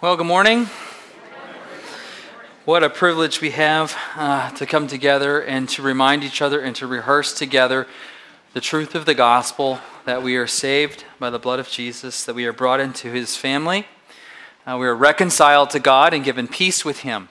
[0.00, 0.66] Well, good morning.
[2.64, 6.76] What a privilege we have uh, to come together and to remind each other and
[6.76, 7.88] to rehearse together
[8.54, 12.36] the truth of the gospel that we are saved by the blood of Jesus, that
[12.36, 13.88] we are brought into his family,
[14.68, 17.28] uh, we are reconciled to God and given peace with him.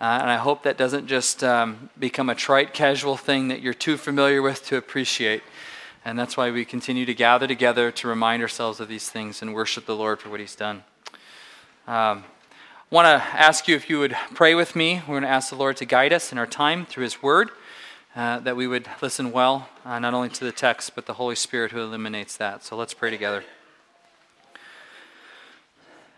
[0.00, 3.72] Uh, and I hope that doesn't just um, become a trite, casual thing that you're
[3.72, 5.44] too familiar with to appreciate.
[6.04, 9.54] And that's why we continue to gather together to remind ourselves of these things and
[9.54, 10.82] worship the Lord for what he's done.
[11.88, 12.22] Um,
[12.92, 15.00] I want to ask you if you would pray with me.
[15.08, 17.48] We're going to ask the Lord to guide us in our time through His Word,
[18.14, 21.34] uh, that we would listen well, uh, not only to the text, but the Holy
[21.34, 22.62] Spirit who illuminates that.
[22.62, 23.42] So let's pray together.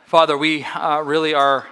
[0.07, 1.69] Father, we uh, really are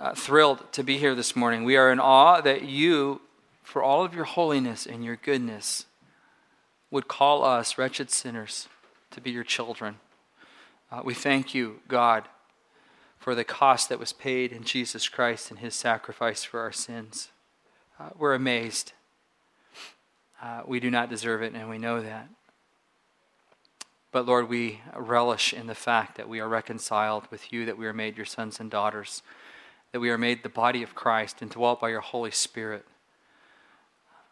[0.00, 1.62] uh, thrilled to be here this morning.
[1.62, 3.20] We are in awe that you,
[3.62, 5.86] for all of your holiness and your goodness,
[6.90, 8.66] would call us, wretched sinners,
[9.12, 10.00] to be your children.
[10.90, 12.24] Uh, we thank you, God
[13.20, 17.28] for the cost that was paid in Jesus Christ and his sacrifice for our sins.
[17.98, 18.94] Uh, we're amazed.
[20.42, 22.30] Uh, we do not deserve it, and we know that.
[24.10, 27.86] But Lord, we relish in the fact that we are reconciled with you, that we
[27.86, 29.22] are made your sons and daughters,
[29.92, 32.86] that we are made the body of Christ and dwelt by your Holy Spirit.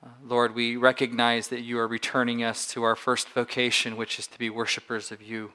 [0.03, 4.27] Uh, Lord, we recognize that you are returning us to our first vocation, which is
[4.29, 5.53] to be worshipers of you.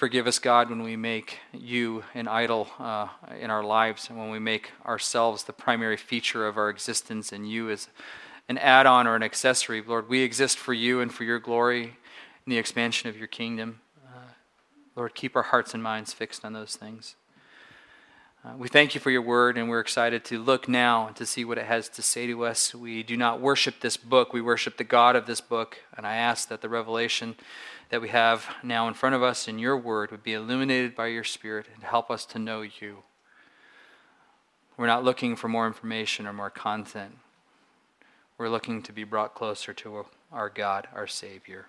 [0.00, 4.30] Forgive us, God, when we make you an idol uh, in our lives and when
[4.30, 7.88] we make ourselves the primary feature of our existence and you as
[8.48, 9.82] an add on or an accessory.
[9.82, 11.92] Lord, we exist for you and for your glory and
[12.46, 13.82] the expansion of your kingdom.
[14.08, 14.30] Uh,
[14.96, 17.16] Lord, keep our hearts and minds fixed on those things.
[18.42, 21.26] Uh, we thank you for your word, and we're excited to look now and to
[21.26, 22.74] see what it has to say to us.
[22.74, 25.80] We do not worship this book, we worship the God of this book.
[25.94, 27.34] And I ask that the revelation
[27.90, 31.08] that we have now in front of us in your word would be illuminated by
[31.08, 32.98] your Spirit and help us to know you.
[34.76, 37.18] We're not looking for more information or more content.
[38.38, 41.66] We're looking to be brought closer to our God, our Savior.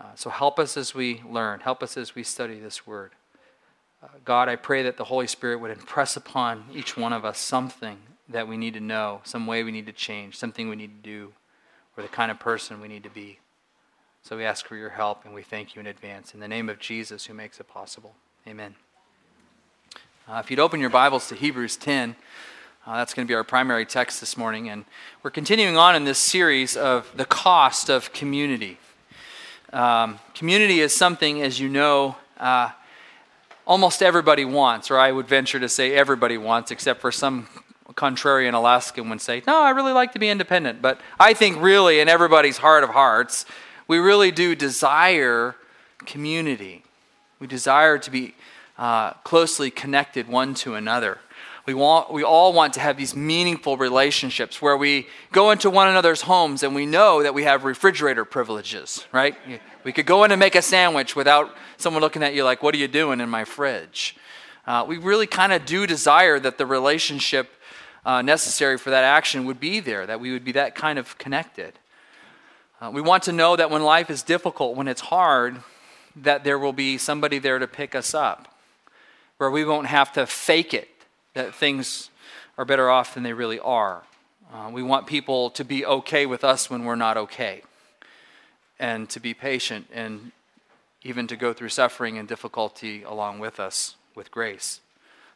[0.00, 3.12] Uh, so help us as we learn, help us as we study this word.
[4.02, 7.38] Uh, God, I pray that the Holy Spirit would impress upon each one of us
[7.38, 7.98] something
[8.28, 11.08] that we need to know, some way we need to change, something we need to
[11.08, 11.32] do,
[11.96, 13.38] or the kind of person we need to be.
[14.26, 16.32] So we ask for your help and we thank you in advance.
[16.32, 18.14] In the name of Jesus, who makes it possible.
[18.48, 18.74] Amen.
[20.26, 22.16] Uh, if you'd open your Bibles to Hebrews 10,
[22.86, 24.70] uh, that's going to be our primary text this morning.
[24.70, 24.86] And
[25.22, 28.78] we're continuing on in this series of the cost of community.
[29.74, 32.70] Um, community is something, as you know, uh,
[33.66, 37.46] almost everybody wants, or I would venture to say everybody wants, except for some
[37.92, 40.80] contrarian Alaskan would say, No, I really like to be independent.
[40.80, 43.44] But I think, really, in everybody's heart of hearts,
[43.86, 45.56] we really do desire
[46.06, 46.84] community.
[47.38, 48.34] We desire to be
[48.78, 51.18] uh, closely connected one to another.
[51.66, 55.88] We, want, we all want to have these meaningful relationships where we go into one
[55.88, 59.34] another's homes and we know that we have refrigerator privileges, right?
[59.82, 62.74] We could go in and make a sandwich without someone looking at you like, What
[62.74, 64.16] are you doing in my fridge?
[64.66, 67.50] Uh, we really kind of do desire that the relationship
[68.04, 71.16] uh, necessary for that action would be there, that we would be that kind of
[71.16, 71.78] connected.
[72.80, 75.62] Uh, we want to know that when life is difficult, when it's hard,
[76.16, 78.48] that there will be somebody there to pick us up,
[79.38, 80.88] where we won't have to fake it,
[81.34, 82.10] that things
[82.58, 84.02] are better off than they really are.
[84.52, 87.62] Uh, we want people to be okay with us when we're not okay
[88.78, 90.32] and to be patient and
[91.02, 94.80] even to go through suffering and difficulty along with us with grace.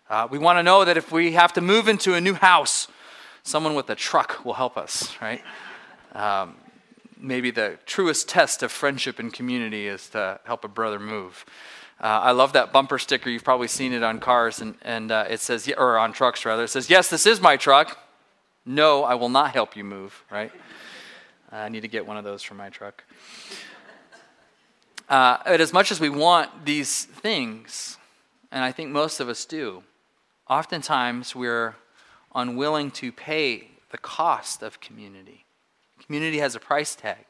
[0.08, 2.88] Uh, we want to know that if we have to move into a new house,
[3.42, 5.42] someone with a truck will help us, right?
[6.14, 6.56] Um,
[7.20, 11.44] maybe the truest test of friendship and community is to help a brother move.
[12.00, 13.28] Uh, I love that bumper sticker.
[13.28, 16.64] You've probably seen it on cars, and, and uh, it says, or on trucks rather.
[16.64, 17.98] It says, Yes, this is my truck.
[18.64, 20.52] No, I will not help you move, right?
[21.50, 23.02] I need to get one of those for my truck.
[25.08, 27.96] Uh, but as much as we want these things,
[28.52, 29.82] and I think most of us do,
[30.48, 31.76] oftentimes we're
[32.34, 35.46] unwilling to pay the cost of community.
[36.04, 37.24] Community has a price tag.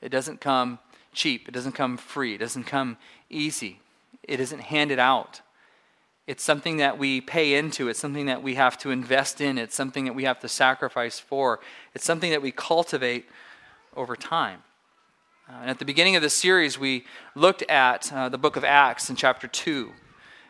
[0.00, 0.78] It doesn't come
[1.12, 2.98] cheap, it doesn't come free, it doesn't come
[3.30, 3.80] easy,
[4.22, 5.40] it isn't handed out.
[6.26, 7.88] It's something that we pay into.
[7.88, 9.58] It's something that we have to invest in.
[9.58, 11.60] It's something that we have to sacrifice for.
[11.94, 13.26] It's something that we cultivate
[13.94, 14.64] over time.
[15.48, 17.04] Uh, and at the beginning of this series, we
[17.36, 19.92] looked at uh, the book of Acts in chapter 2.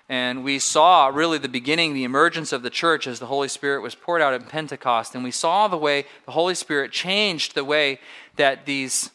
[0.08, 3.82] And we saw really the beginning, the emergence of the church as the Holy Spirit
[3.82, 5.14] was poured out at Pentecost.
[5.14, 7.98] And we saw the way the Holy Spirit changed the way
[8.36, 9.10] that these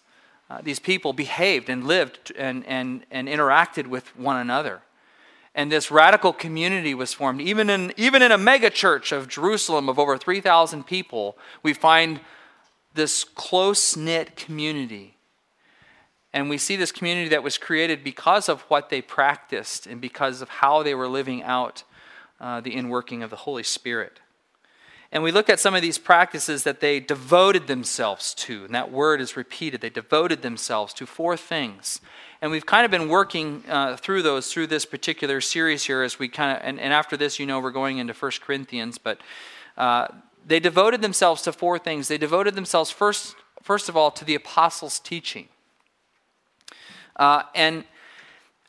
[0.51, 4.81] uh, these people behaved and lived and, and, and interacted with one another.
[5.55, 7.39] And this radical community was formed.
[7.39, 12.19] Even in, even in a mega church of Jerusalem of over 3,000 people, we find
[12.95, 15.15] this close knit community.
[16.33, 20.41] And we see this community that was created because of what they practiced and because
[20.41, 21.83] of how they were living out
[22.39, 24.19] uh, the inworking of the Holy Spirit.
[25.11, 28.91] And we look at some of these practices that they devoted themselves to, and that
[28.91, 29.81] word is repeated.
[29.81, 31.99] They devoted themselves to four things.
[32.41, 36.17] And we've kind of been working uh, through those through this particular series here as
[36.17, 39.19] we kind of, and, and, after this, you know, we're going into First Corinthians, but
[39.77, 40.07] uh,
[40.47, 42.07] they devoted themselves to four things.
[42.07, 45.49] They devoted themselves, first, first of all, to the apostles' teaching.
[47.15, 47.83] Uh, and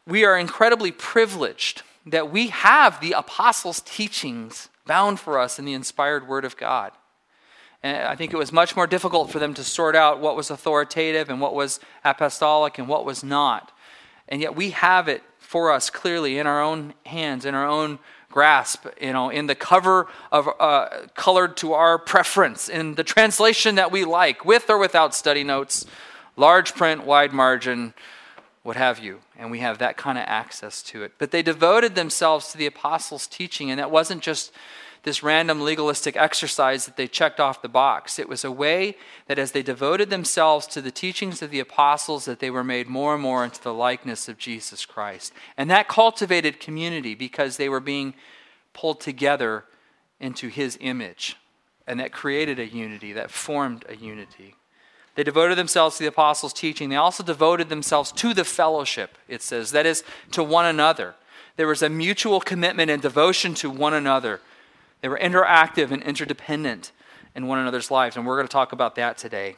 [0.07, 5.75] we are incredibly privileged that we have the apostles' teachings bound for us in the
[5.75, 6.93] inspired Word of God.
[7.83, 10.51] And I think it was much more difficult for them to sort out what was
[10.51, 13.73] authoritative and what was apostolic and what was not.
[14.29, 17.99] And yet we have it for us clearly in our own hands, in our own
[18.31, 23.75] grasp, you know, in the cover of uh, colored to our preference, in the translation
[23.75, 25.85] that we like, with or without study notes,
[26.37, 27.93] large print, wide margin,
[28.63, 29.21] what have you.
[29.37, 31.13] And we have that kind of access to it.
[31.19, 34.53] But they devoted themselves to the apostles' teaching, and that wasn't just
[35.03, 38.19] this random legalistic exercise that they checked off the box.
[38.19, 42.25] It was a way that as they devoted themselves to the teachings of the apostles,
[42.27, 45.33] that they were made more and more into the likeness of Jesus Christ.
[45.57, 48.15] And that cultivated community because they were being
[48.75, 49.65] pulled together
[50.21, 51.37] into his image.
[51.85, 54.55] And that created a unity, that formed a unity.
[55.15, 56.89] They devoted themselves to the apostles' teaching.
[56.89, 61.15] They also devoted themselves to the fellowship, it says, that is, to one another.
[61.57, 64.41] There was a mutual commitment and devotion to one another.
[65.03, 66.93] They were interactive and interdependent
[67.35, 69.57] in one another's lives, and we're going to talk about that today.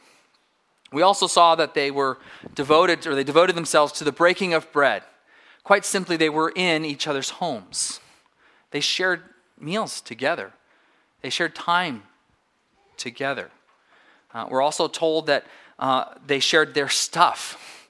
[0.91, 2.17] We also saw that they were
[2.53, 5.03] devoted, or they devoted themselves to the breaking of bread.
[5.63, 7.99] Quite simply, they were in each other's homes.
[8.71, 9.23] They shared
[9.59, 10.51] meals together,
[11.21, 12.03] they shared time
[12.97, 13.51] together.
[14.35, 15.45] Uh, we're also told that
[15.79, 17.89] uh, they shared their stuff.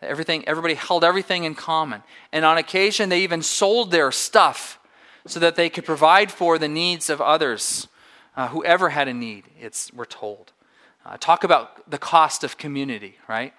[0.00, 2.04] Everything, everybody held everything in common.
[2.32, 4.78] And on occasion, they even sold their stuff
[5.26, 7.88] so that they could provide for the needs of others,
[8.36, 10.52] uh, whoever had a need, it's, we're told.
[11.04, 13.52] Uh, talk about the cost of community, right?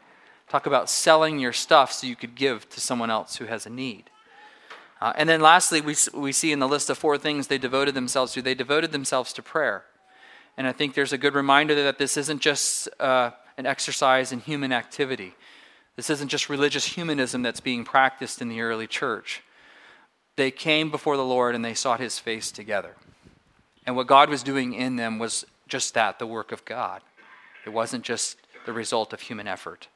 [0.48, 3.69] Talk about selling your stuff so you could give to someone else who has a
[3.69, 4.10] need.
[5.01, 7.94] Uh, and then lastly, we, we see in the list of four things they devoted
[7.94, 9.83] themselves to, they devoted themselves to prayer.
[10.57, 14.39] And I think there's a good reminder that this isn't just uh, an exercise in
[14.39, 15.33] human activity.
[15.95, 19.44] This isn't just religious humanism that's being practiced in the early church.
[20.36, 22.95] They came before the Lord and they sought his face together.
[23.86, 27.01] And what God was doing in them was just that the work of God.
[27.65, 29.88] It wasn't just the result of human effort.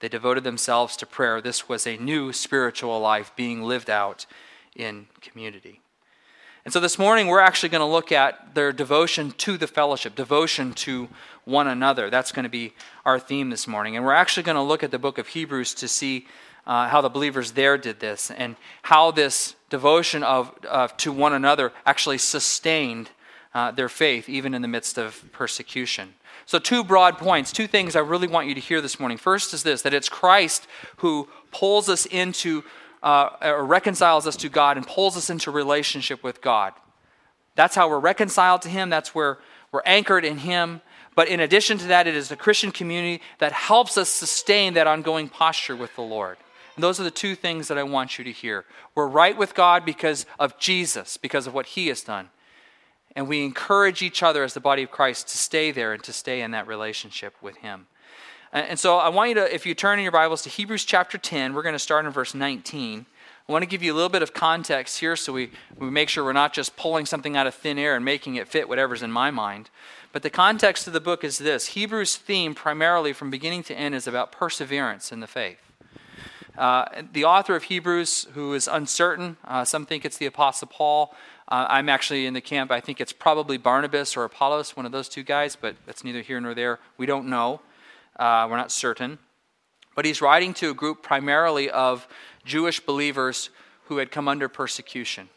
[0.00, 1.40] They devoted themselves to prayer.
[1.40, 4.26] This was a new spiritual life being lived out
[4.76, 5.80] in community.
[6.64, 10.14] And so this morning, we're actually going to look at their devotion to the fellowship,
[10.14, 11.10] devotion to
[11.44, 12.08] one another.
[12.08, 12.72] That's going to be
[13.04, 13.96] our theme this morning.
[13.96, 16.26] And we're actually going to look at the book of Hebrews to see
[16.66, 20.56] uh, how the believers there did this and how this devotion of,
[20.96, 23.10] to one another actually sustained
[23.52, 26.14] uh, their faith, even in the midst of persecution.
[26.46, 29.18] So, two broad points, two things I really want you to hear this morning.
[29.18, 30.66] First is this that it's Christ
[30.96, 32.64] who pulls us into
[33.04, 36.72] uh, reconciles us to God and pulls us into relationship with God.
[37.54, 38.90] That's how we're reconciled to Him.
[38.90, 39.38] That's where
[39.70, 40.80] we're anchored in Him.
[41.14, 44.86] But in addition to that, it is the Christian community that helps us sustain that
[44.86, 46.38] ongoing posture with the Lord.
[46.74, 48.64] And those are the two things that I want you to hear.
[48.94, 52.30] We're right with God because of Jesus, because of what He has done.
[53.14, 56.12] And we encourage each other as the body of Christ to stay there and to
[56.12, 57.86] stay in that relationship with Him.
[58.54, 61.18] And so I want you to, if you turn in your Bibles to Hebrews chapter
[61.18, 63.04] 10, we're going to start in verse 19.
[63.48, 66.08] I want to give you a little bit of context here so we, we make
[66.08, 69.02] sure we're not just pulling something out of thin air and making it fit whatever's
[69.02, 69.70] in my mind.
[70.12, 73.92] But the context of the book is this Hebrews' theme, primarily from beginning to end,
[73.92, 75.58] is about perseverance in the faith.
[76.56, 81.12] Uh, the author of Hebrews, who is uncertain, uh, some think it's the Apostle Paul.
[81.48, 84.92] Uh, I'm actually in the camp, I think it's probably Barnabas or Apollos, one of
[84.92, 86.78] those two guys, but that's neither here nor there.
[86.96, 87.60] We don't know.
[88.16, 89.18] Uh, we're not certain.
[89.94, 92.06] But he's writing to a group primarily of
[92.44, 93.50] Jewish believers
[93.84, 95.28] who had come under persecution.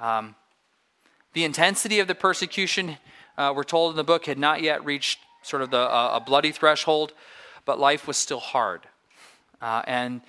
[0.00, 0.34] Um,
[1.32, 2.98] the intensity of the persecution,
[3.36, 6.20] uh, we're told in the book, had not yet reached sort of the, uh, a
[6.20, 7.12] bloody threshold,
[7.64, 8.82] but life was still hard.
[9.60, 10.20] Uh, and,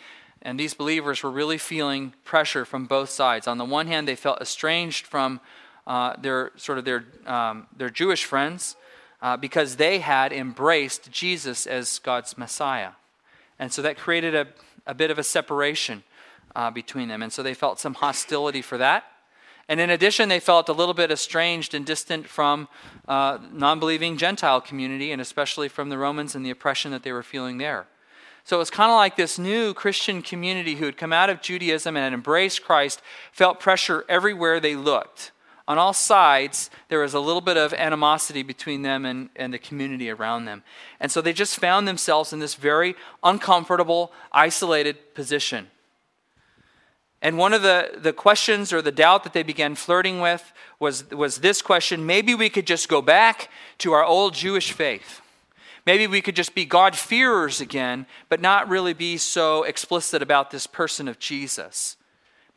[0.41, 3.47] and these believers were really feeling pressure from both sides.
[3.47, 5.39] On the one hand, they felt estranged from
[5.87, 8.75] uh, their sort of their, um, their Jewish friends,
[9.21, 12.91] uh, because they had embraced Jesus as God's Messiah.
[13.57, 14.47] And so that created a,
[14.87, 16.03] a bit of a separation
[16.55, 17.21] uh, between them.
[17.21, 19.05] And so they felt some hostility for that.
[19.67, 22.67] And in addition, they felt a little bit estranged and distant from
[23.07, 27.11] uh, non believing Gentile community, and especially from the Romans and the oppression that they
[27.11, 27.85] were feeling there.
[28.45, 31.39] So it was kind of like this new Christian community who had come out of
[31.39, 32.99] Judaism and had embraced Christ
[33.31, 35.31] felt pressure everywhere they looked.
[35.69, 39.59] On all sides, there was a little bit of animosity between them and, and the
[39.59, 40.63] community around them.
[40.99, 45.67] And so they just found themselves in this very uncomfortable, isolated position.
[47.21, 51.07] And one of the, the questions or the doubt that they began flirting with was,
[51.11, 55.21] was this question maybe we could just go back to our old Jewish faith.
[55.85, 60.65] Maybe we could just be God-fearers again, but not really be so explicit about this
[60.65, 61.95] person of Jesus.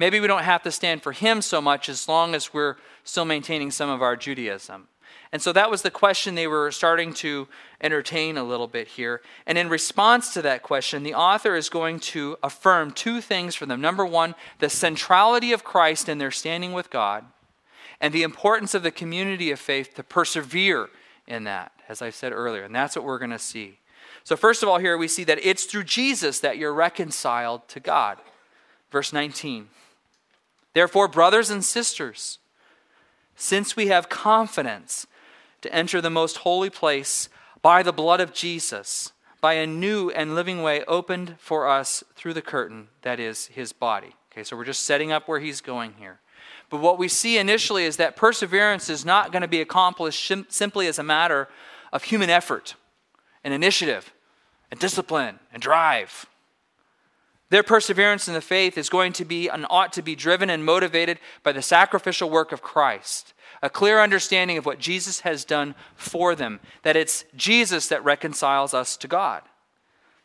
[0.03, 3.25] Maybe we don't have to stand for him so much as long as we're still
[3.25, 4.89] maintaining some of our Judaism.
[5.31, 7.47] And so that was the question they were starting to
[7.81, 9.23] entertain a little bit here.
[9.47, 13.65] And in response to that question, the author is going to affirm two things for
[13.65, 13.81] them.
[13.81, 17.25] Number one, the centrality of Christ in their standing with God,
[18.01, 20.89] and the importance of the community of faith to persevere
[21.29, 22.65] in that, as I said earlier.
[22.65, 23.79] And that's what we're going to see.
[24.25, 27.79] So, first of all, here we see that it's through Jesus that you're reconciled to
[27.79, 28.19] God.
[28.91, 29.69] Verse 19.
[30.75, 32.39] Therefore, brothers and sisters,
[33.37, 35.07] since we have confidence
[35.61, 37.29] to enter the most holy place
[37.61, 42.35] by the blood of Jesus, by a new and living way opened for us through
[42.35, 44.15] the curtain, that is, his body.
[44.33, 46.21] Okay, so we're just setting up where he's going here.
[46.71, 50.87] But what we see initially is that perseverance is not going to be accomplished simply
[50.87, 51.49] as a matter
[51.93, 52.77] of human effort
[53.45, 54.15] and initiative
[54.71, 56.27] and discipline and drive.
[57.53, 60.65] Their perseverance in the faith is going to be and ought to be driven and
[60.65, 65.75] motivated by the sacrificial work of Christ a clear understanding of what Jesus has done
[65.95, 69.43] for them, that it's Jesus that reconciles us to God.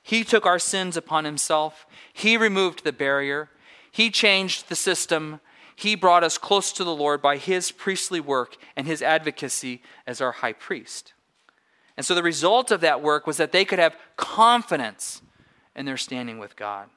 [0.02, 3.50] He took our sins upon himself, He removed the barrier,
[3.92, 5.42] He changed the system,
[5.76, 10.22] He brought us close to the Lord by His priestly work and His advocacy as
[10.22, 11.12] our high priest.
[11.98, 15.22] And so the result of that work was that they could have confidence
[15.76, 16.88] in their standing with God.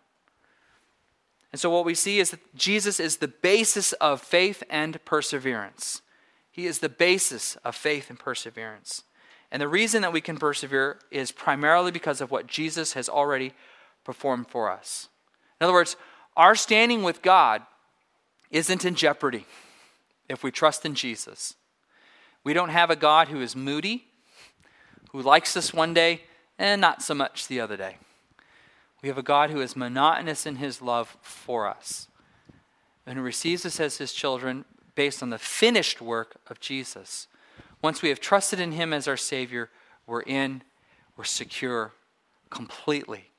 [1.52, 6.02] And so what we see is that Jesus is the basis of faith and perseverance.
[6.50, 9.02] He is the basis of faith and perseverance.
[9.50, 13.52] And the reason that we can persevere is primarily because of what Jesus has already
[14.04, 15.08] performed for us.
[15.60, 15.96] In other words,
[16.36, 17.62] our standing with God
[18.50, 19.44] isn't in jeopardy
[20.28, 21.54] if we trust in Jesus.
[22.44, 24.04] We don't have a God who is moody,
[25.10, 26.22] who likes us one day
[26.58, 27.96] and not so much the other day.
[29.02, 32.08] We have a God who is monotonous in his love for us
[33.06, 34.64] and who receives us as his children
[34.94, 37.26] based on the finished work of Jesus.
[37.82, 39.70] Once we have trusted in Him as our Savior,
[40.06, 40.62] we're in,
[41.16, 41.92] we're secure
[42.50, 43.30] completely.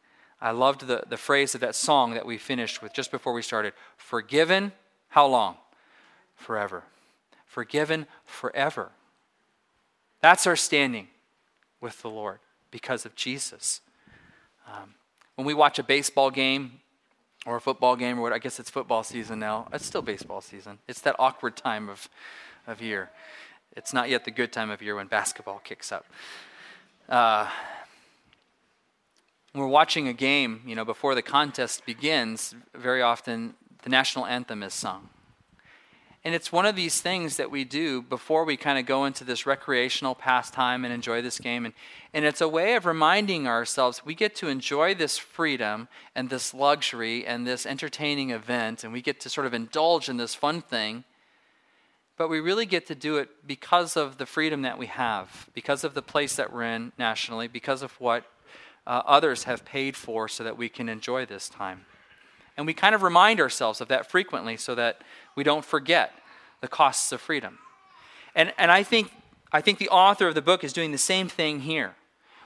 [0.42, 3.44] I loved the, the phrase of that song that we finished with just before we
[3.44, 3.74] started.
[3.98, 4.72] Forgiven,
[5.10, 5.58] how long?
[6.36, 6.84] Forever.
[7.46, 8.92] Forgiven forever.
[10.22, 11.10] That's our standing
[11.80, 12.40] with the Lord
[12.72, 13.82] because of Jesus.
[14.68, 14.96] Um,
[15.36, 16.82] when we watch a baseball game,
[17.46, 19.68] or a football game or what I guess it's football season now.
[19.74, 20.80] It's still baseball season.
[20.88, 22.08] It's that awkward time of,
[22.68, 23.10] of year.
[23.76, 26.06] It's not yet the good time of year when basketball kicks up.
[27.10, 27.48] Uh,
[29.54, 34.26] when we're watching a game, you know, before the contest begins, very often the national
[34.26, 35.10] anthem is sung.
[36.24, 39.24] And it's one of these things that we do before we kind of go into
[39.24, 41.66] this recreational pastime and enjoy this game.
[41.66, 41.74] And,
[42.14, 46.54] and it's a way of reminding ourselves we get to enjoy this freedom and this
[46.54, 50.62] luxury and this entertaining event, and we get to sort of indulge in this fun
[50.62, 51.06] thing.
[52.18, 55.84] But we really get to do it because of the freedom that we have, because
[55.84, 58.26] of the place that we're in nationally, because of what
[58.86, 61.86] uh, others have paid for so that we can enjoy this time.
[62.58, 65.02] And we kind of remind ourselves of that frequently so that
[65.36, 66.14] we don't forget
[66.62, 67.60] the costs of freedom.
[68.36, 69.12] And, and I, think,
[69.52, 71.96] I think the author of the book is doing the same thing here.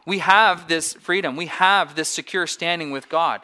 [0.05, 3.41] We have this freedom, we have this secure standing with God,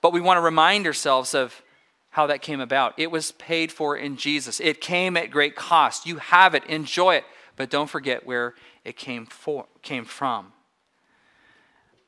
[0.00, 1.62] but we want to remind ourselves of
[2.10, 2.94] how that came about.
[2.96, 6.06] It was paid for in Jesus, it came at great cost.
[6.06, 7.24] You have it, enjoy it,
[7.56, 10.52] but don't forget where it came, for, came from.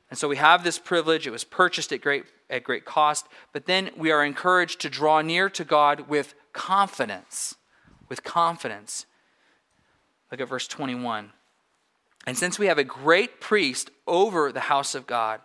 [0.09, 1.27] And so we have this privilege.
[1.27, 3.27] It was purchased at great, at great cost.
[3.53, 7.55] But then we are encouraged to draw near to God with confidence.
[8.09, 9.05] With confidence.
[10.29, 11.31] Look at verse 21.
[12.27, 15.39] And since we have a great priest over the house of God,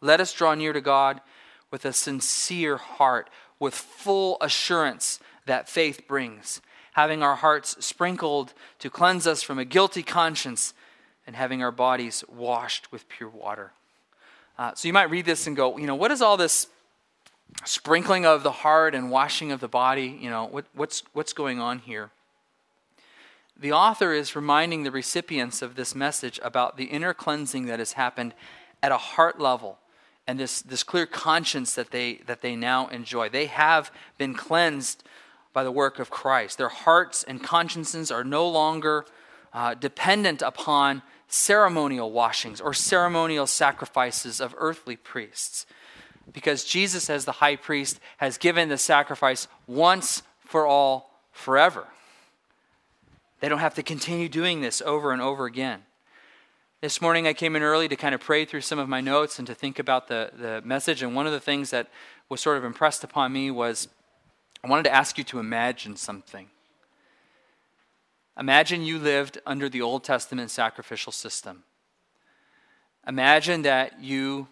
[0.00, 1.20] let us draw near to God
[1.70, 6.62] with a sincere heart, with full assurance that faith brings,
[6.92, 10.72] having our hearts sprinkled to cleanse us from a guilty conscience
[11.26, 13.72] and having our bodies washed with pure water.
[14.58, 16.66] Uh, so you might read this and go, you know, what is all this
[17.64, 20.18] sprinkling of the heart and washing of the body?
[20.20, 22.10] You know, what, what's, what's going on here?
[23.58, 27.92] The author is reminding the recipients of this message about the inner cleansing that has
[27.92, 28.34] happened
[28.82, 29.78] at a heart level
[30.26, 33.28] and this, this clear conscience that they, that they now enjoy.
[33.28, 35.02] They have been cleansed
[35.52, 36.56] by the work of Christ.
[36.56, 39.04] Their hearts and consciences are no longer
[39.52, 45.66] uh, dependent upon ceremonial washings or ceremonial sacrifices of earthly priests.
[46.32, 51.86] Because Jesus, as the high priest, has given the sacrifice once for all, forever.
[53.40, 55.82] They don't have to continue doing this over and over again.
[56.80, 59.38] This morning I came in early to kind of pray through some of my notes
[59.38, 61.02] and to think about the, the message.
[61.02, 61.88] And one of the things that
[62.28, 63.88] was sort of impressed upon me was
[64.62, 66.48] I wanted to ask you to imagine something.
[68.38, 71.64] Imagine you lived under the Old Testament sacrificial system.
[73.06, 74.48] Imagine that you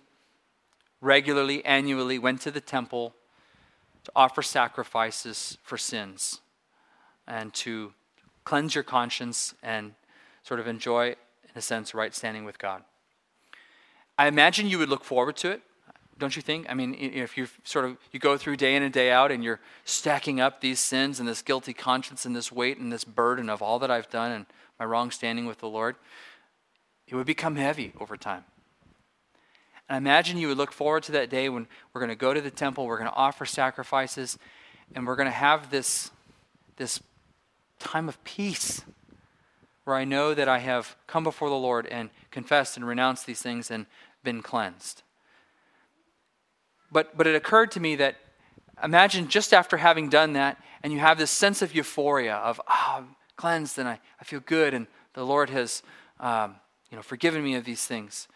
[1.00, 3.14] regularly, annually went to the temple
[4.04, 6.40] to offer sacrifices for sins
[7.26, 7.92] and to
[8.44, 9.94] cleanse your conscience and
[10.42, 12.82] sort of enjoy, in a sense, right standing with God.
[14.16, 15.62] I imagine you would look forward to it
[16.18, 16.66] don't you think?
[16.68, 19.44] I mean, if you sort of you go through day in and day out and
[19.44, 23.48] you're stacking up these sins and this guilty conscience and this weight and this burden
[23.48, 24.46] of all that I've done and
[24.78, 25.96] my wrong standing with the Lord,
[27.06, 28.44] it would become heavy over time.
[29.88, 32.40] I imagine you would look forward to that day when we're going to go to
[32.40, 34.38] the temple, we're going to offer sacrifices,
[34.94, 36.10] and we're going to have this,
[36.76, 37.00] this
[37.78, 38.82] time of peace
[39.84, 43.40] where I know that I have come before the Lord and confessed and renounced these
[43.40, 43.86] things and
[44.22, 45.02] been cleansed.
[46.92, 48.16] But, but it occurred to me that
[48.84, 52.96] imagine just after having done that, and you have this sense of euphoria of, ah,
[52.96, 55.82] oh, I'm cleansed and I, I feel good, and the Lord has
[56.20, 56.56] um,
[56.90, 58.28] you know, forgiven me of these things.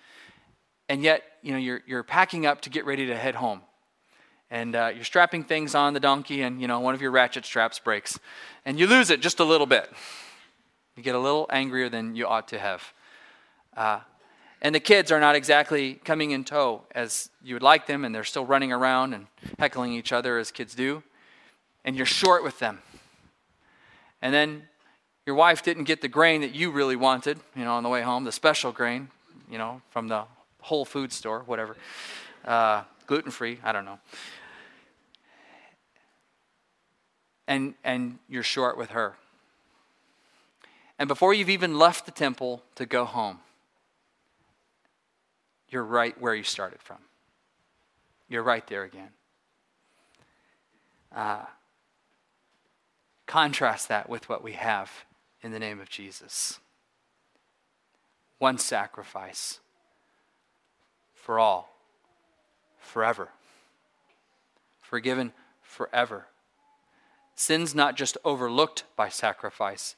[0.88, 3.62] And yet, you know, you're, you're packing up to get ready to head home.
[4.50, 7.46] And uh, you're strapping things on the donkey, and you know one of your ratchet
[7.46, 8.18] straps breaks,
[8.66, 9.90] and you lose it just a little bit.
[10.94, 12.92] You get a little angrier than you ought to have.
[13.74, 14.00] Uh,
[14.60, 18.14] and the kids are not exactly coming in tow as you would like them, and
[18.14, 19.26] they're still running around and
[19.58, 21.02] heckling each other as kids do.
[21.84, 22.80] And you're short with them.
[24.20, 24.64] And then
[25.26, 28.02] your wife didn't get the grain that you really wanted, you know, on the way
[28.02, 29.08] home, the special grain,
[29.50, 30.24] you know, from the
[30.62, 31.76] Whole Food store, whatever.
[32.44, 33.98] Uh, gluten free, I don't know.
[37.46, 39.16] And, and you're short with her.
[40.98, 43.40] And before you've even left the temple to go home,
[45.68, 46.98] you're right where you started from.
[48.28, 49.10] You're right there again.
[51.14, 51.44] Uh,
[53.26, 54.90] contrast that with what we have
[55.42, 56.60] in the name of Jesus
[58.42, 59.60] one sacrifice
[61.22, 61.74] for all,
[62.78, 63.28] forever.
[64.80, 65.32] Forgiven
[65.62, 66.26] forever.
[67.34, 69.96] Sins not just overlooked by sacrifice,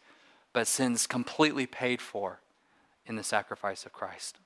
[0.52, 2.40] but sins completely paid for
[3.06, 4.38] in the sacrifice of Christ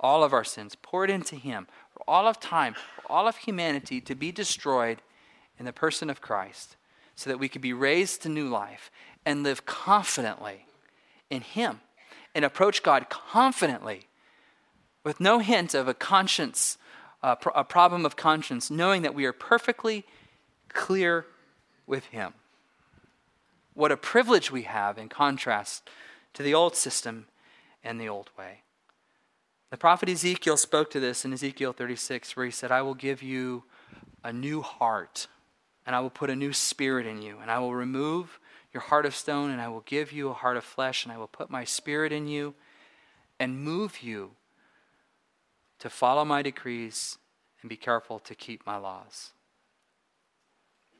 [0.00, 4.00] all of our sins, poured into Him for all of time, for all of humanity
[4.00, 5.02] to be destroyed
[5.58, 6.76] in the person of Christ,
[7.14, 8.90] so that we could be raised to new life
[9.26, 10.66] and live confidently
[11.28, 11.80] in Him
[12.34, 14.06] and approach God confidently
[15.04, 16.78] with no hint of a conscience,
[17.22, 20.04] uh, a problem of conscience, knowing that we are perfectly
[20.68, 21.26] clear
[21.86, 22.34] with Him.
[23.74, 25.88] What a privilege we have in contrast
[26.34, 27.26] to the old system
[27.82, 28.60] and the old way.
[29.70, 33.22] The prophet Ezekiel spoke to this in Ezekiel 36, where he said, I will give
[33.22, 33.64] you
[34.24, 35.28] a new heart,
[35.86, 38.40] and I will put a new spirit in you, and I will remove
[38.72, 41.18] your heart of stone, and I will give you a heart of flesh, and I
[41.18, 42.54] will put my spirit in you
[43.38, 44.32] and move you
[45.80, 47.18] to follow my decrees
[47.60, 49.32] and be careful to keep my laws.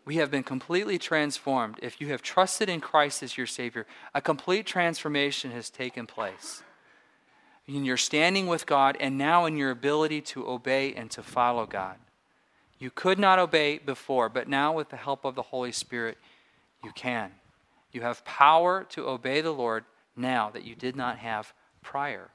[0.05, 1.79] We have been completely transformed.
[1.83, 6.63] If you have trusted in Christ as your Savior, a complete transformation has taken place
[7.77, 11.67] in your standing with God, and now in your ability to obey and to follow
[11.67, 11.97] God.
[12.79, 16.19] You could not obey before, but now with the help of the Holy Spirit,
[16.83, 17.33] you can.
[17.93, 19.85] You have power to obey the Lord
[20.17, 22.31] now that you did not have prior.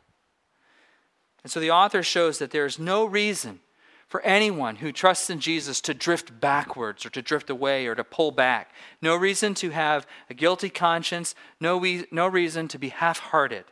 [1.46, 3.60] And so the author shows that there is no reason
[4.08, 8.04] for anyone who trusts in Jesus to drift backwards or to drift away or to
[8.04, 8.72] pull back.
[9.00, 13.66] No reason to have a guilty conscience, no, we, no reason to be half hearted.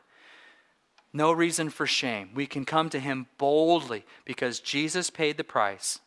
[1.13, 2.29] No reason for shame.
[2.35, 5.97] We can come to him boldly because Jesus paid the price,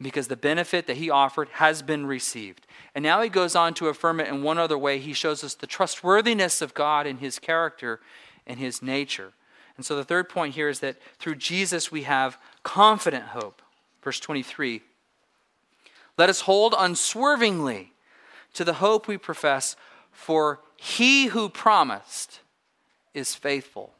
[0.00, 2.66] because the benefit that he offered has been received.
[2.94, 4.98] And now he goes on to affirm it in one other way.
[4.98, 8.00] He shows us the trustworthiness of God in his character
[8.46, 9.34] and his nature.
[9.80, 13.62] And so the third point here is that through Jesus we have confident hope.
[14.02, 14.82] Verse 23
[16.18, 17.94] Let us hold unswervingly
[18.52, 19.76] to the hope we profess,
[20.12, 22.40] for he who promised
[23.14, 23.94] is faithful.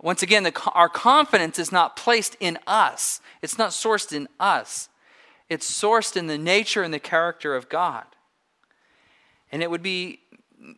[0.00, 4.88] Once again, the, our confidence is not placed in us, it's not sourced in us.
[5.48, 8.04] It's sourced in the nature and the character of God.
[9.50, 10.20] And it would be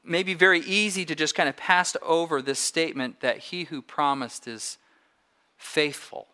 [0.05, 4.49] maybe very easy to just kind of pass over this statement that he who promised
[4.49, 4.79] is
[5.57, 6.27] faithful.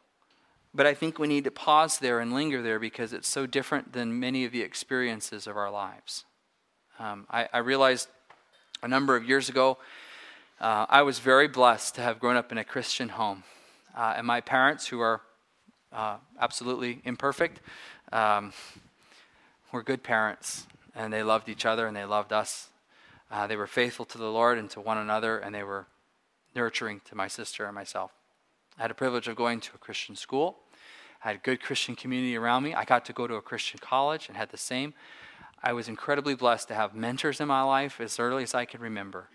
[0.74, 3.92] But I think we need to pause there and linger there because it's so different
[3.92, 6.24] than many of the experiences of our lives.
[6.98, 8.08] Um, I, I, realized
[8.82, 9.78] a number of years ago,
[10.60, 13.42] uh, I was very blessed to have grown up in a Christian home.
[13.96, 15.20] Uh, and my parents, who are
[15.92, 17.60] uh, absolutely imperfect,
[18.12, 18.52] um,
[19.72, 20.66] were good parents.
[20.94, 22.68] And they loved each other and they loved us.
[23.34, 25.88] Uh, they were faithful to the Lord and to one another, and they were
[26.54, 28.12] nurturing to my sister and myself.
[28.78, 30.58] I had a privilege of going to a Christian school.
[31.24, 32.74] I had a good Christian community around me.
[32.74, 34.94] I got to go to a Christian college and had the same.
[35.64, 38.80] I was incredibly blessed to have mentors in my life as early as I could
[38.80, 39.26] remember.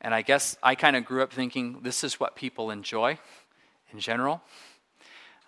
[0.00, 3.18] And I guess I kind of grew up thinking this is what people enjoy
[3.92, 4.42] in general.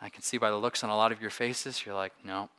[0.01, 2.51] I can see by the looks on a lot of your faces, you're like, no.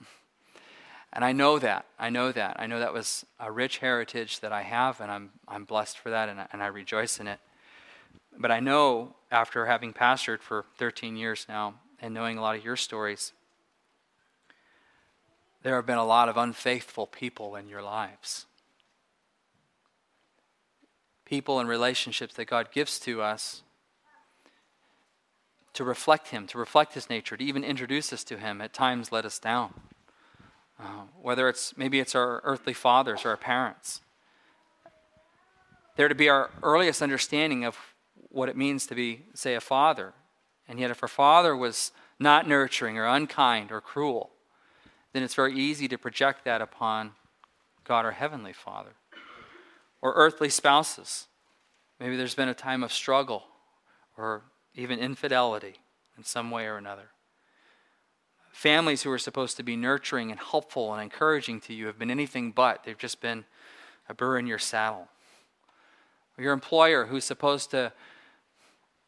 [1.14, 1.86] And I know that.
[2.00, 2.56] I know that.
[2.60, 6.10] I know that was a rich heritage that I have, and I'm, I'm blessed for
[6.10, 7.40] that, and I, and I rejoice in it.
[8.38, 12.66] But I know after having pastored for 13 years now and knowing a lot of
[12.66, 13.32] your stories,
[15.62, 18.48] there have been a lot of unfaithful people in your lives
[21.26, 23.64] people and relationships that God gives to us
[25.74, 29.12] to reflect Him, to reflect His nature, to even introduce us to Him, at times
[29.12, 29.74] let us down.
[30.84, 34.02] Uh, whether it's maybe it's our earthly fathers or our parents.
[35.96, 37.78] They're to be our earliest understanding of
[38.16, 40.14] what it means to be, say, a father.
[40.68, 44.32] And yet, if our father was not nurturing or unkind or cruel,
[45.14, 47.12] then it's very easy to project that upon
[47.86, 48.96] God, our Heavenly Father
[50.02, 51.28] or earthly spouses.
[51.98, 53.44] Maybe there's been a time of struggle
[54.18, 54.44] or
[54.76, 55.76] even infidelity
[56.18, 57.10] in some way or another.
[58.54, 62.12] Families who are supposed to be nurturing and helpful and encouraging to you have been
[62.12, 62.84] anything but.
[62.84, 63.46] They've just been
[64.08, 65.08] a burr in your saddle.
[66.38, 67.92] Your employer who's supposed to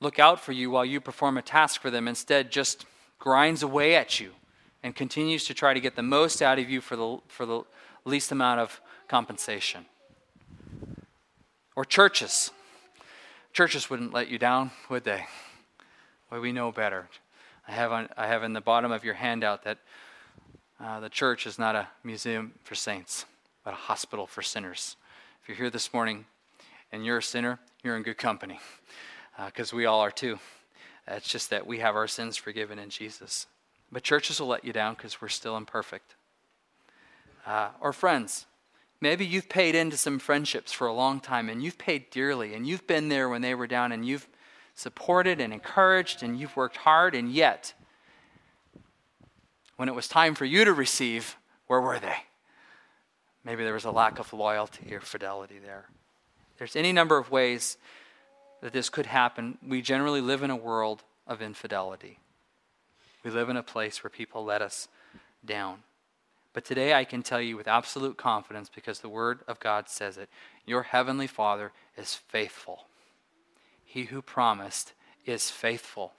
[0.01, 2.87] look out for you while you perform a task for them instead just
[3.19, 4.31] grinds away at you
[4.81, 7.61] and continues to try to get the most out of you for the, for the
[8.03, 9.85] least amount of compensation.
[11.75, 12.49] Or churches.
[13.53, 15.27] Churches wouldn't let you down, would they?
[16.31, 17.09] Well, we know better.
[17.67, 19.79] I have, on, I have in the bottom of your handout that
[20.79, 23.25] uh, the church is not a museum for saints,
[23.63, 24.97] but a hospital for sinners.
[25.41, 26.25] If you're here this morning
[26.91, 28.59] and you're a sinner, you're in good company,
[29.45, 30.39] because uh, we all are too.
[31.07, 33.47] It's just that we have our sins forgiven in Jesus.
[33.91, 36.15] But churches will let you down because we're still imperfect.
[37.45, 38.45] Uh, or friends,
[39.01, 42.65] Maybe you've paid into some friendships for a long time and you've paid dearly and
[42.65, 44.27] you've been there when they were down and you've
[44.75, 47.73] supported and encouraged and you've worked hard, and yet,
[49.77, 52.17] when it was time for you to receive, where were they?
[53.43, 55.85] Maybe there was a lack of loyalty or fidelity there.
[56.57, 57.77] There's any number of ways
[58.61, 59.57] that this could happen.
[59.65, 62.19] We generally live in a world of infidelity.
[63.23, 64.87] We live in a place where people let us
[65.45, 65.79] down.
[66.53, 70.17] But today I can tell you with absolute confidence, because the Word of God says
[70.17, 70.29] it
[70.65, 72.85] your Heavenly Father is faithful.
[73.95, 74.91] He who promised
[75.25, 76.11] is faithful.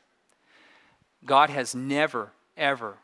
[1.27, 2.97] God has never, ever,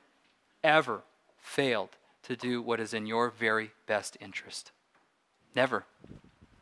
[0.64, 1.02] ever
[1.36, 1.90] failed
[2.22, 4.72] to do what is in your very best interest.
[5.54, 5.84] Never.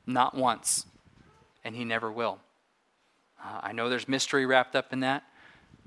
[0.09, 0.87] Not once.
[1.65, 2.41] And He never will.
[3.41, 5.23] Uh, I know there's mystery wrapped up in that,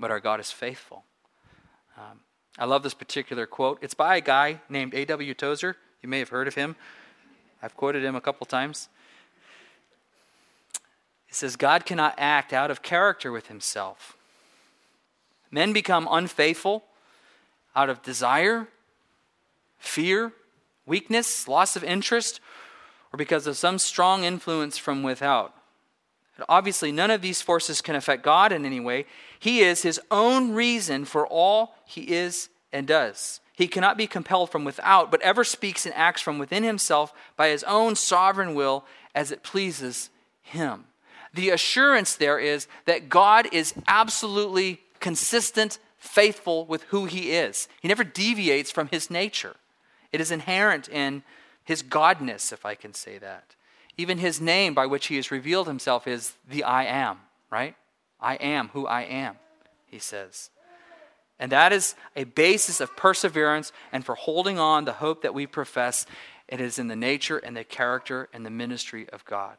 [0.00, 1.04] but our God is faithful.
[1.98, 2.20] Um,
[2.58, 3.80] I love this particular quote.
[3.82, 5.34] It's by a guy named A.W.
[5.34, 5.76] Tozer.
[6.02, 6.76] You may have heard of him.
[7.62, 8.88] I've quoted him a couple times.
[11.34, 14.16] He says, God cannot act out of character with himself.
[15.50, 16.84] Men become unfaithful
[17.74, 18.68] out of desire,
[19.76, 20.32] fear,
[20.86, 22.38] weakness, loss of interest,
[23.12, 25.52] or because of some strong influence from without.
[26.48, 29.04] Obviously, none of these forces can affect God in any way.
[29.36, 33.40] He is his own reason for all he is and does.
[33.56, 37.48] He cannot be compelled from without, but ever speaks and acts from within himself by
[37.48, 38.84] his own sovereign will
[39.16, 40.84] as it pleases him.
[41.34, 47.68] The assurance there is that God is absolutely consistent, faithful with who he is.
[47.82, 49.56] He never deviates from his nature.
[50.12, 51.24] It is inherent in
[51.64, 53.56] his godness, if I can say that.
[53.96, 57.18] Even his name by which he has revealed himself is the I am,
[57.50, 57.74] right?
[58.20, 59.36] I am who I am,
[59.86, 60.50] he says.
[61.38, 65.46] And that is a basis of perseverance and for holding on the hope that we
[65.46, 66.06] profess.
[66.46, 69.56] It is in the nature and the character and the ministry of God.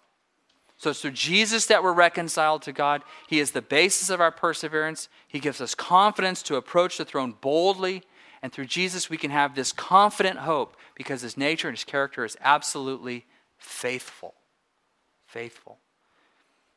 [0.77, 3.01] So it's through Jesus that we're reconciled to God.
[3.27, 5.07] He is the basis of our perseverance.
[5.27, 8.03] He gives us confidence to approach the throne boldly.
[8.41, 12.25] And through Jesus, we can have this confident hope because his nature and his character
[12.25, 13.25] is absolutely
[13.57, 14.35] faithful.
[15.25, 15.79] Faithful.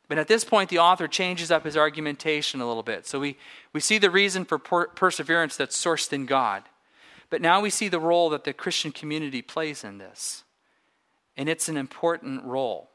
[0.09, 3.07] But at this point, the author changes up his argumentation a little bit.
[3.07, 3.37] So we,
[3.75, 6.63] we see the reason for per- perseverance that's sourced in God.
[7.31, 10.45] But now we see the role that the Christian community plays in this.
[11.37, 12.88] And it's an important role.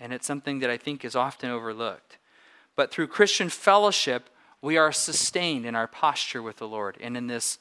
[0.00, 2.18] And it's something that I think is often overlooked.
[2.74, 4.28] But through Christian fellowship,
[4.60, 7.58] we are sustained in our posture with the Lord and in this,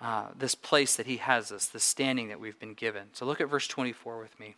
[0.00, 3.08] uh, this place that He has us, the standing that we've been given.
[3.12, 4.54] So look at verse 24 with me.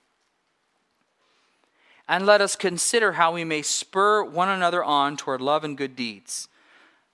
[2.09, 5.97] And let us consider how we may spur one another on toward love and good
[5.97, 6.49] deeds,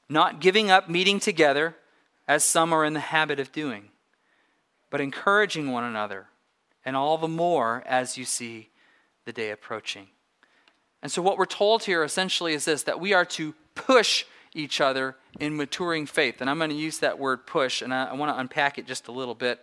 [0.09, 1.77] not giving up meeting together,
[2.29, 3.89] as some are in the habit of doing,
[4.91, 6.27] but encouraging one another,
[6.85, 8.69] and all the more as you see
[9.25, 10.09] the day approaching.
[11.03, 14.81] And so, what we're told here essentially is this that we are to push each
[14.81, 16.41] other in maturing faith.
[16.41, 18.87] And I'm going to use that word push, and I, I want to unpack it
[18.87, 19.61] just a little bit.